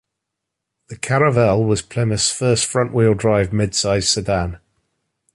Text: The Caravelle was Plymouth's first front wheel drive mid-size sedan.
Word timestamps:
The 0.87 0.95
Caravelle 0.95 1.63
was 1.63 1.83
Plymouth's 1.83 2.31
first 2.31 2.65
front 2.65 2.91
wheel 2.91 3.13
drive 3.13 3.53
mid-size 3.53 4.09
sedan. 4.09 4.57